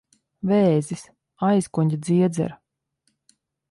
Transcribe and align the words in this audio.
Vēzis. 0.51 1.03
Aizkuņģa 1.51 2.03
dziedzera. 2.09 2.61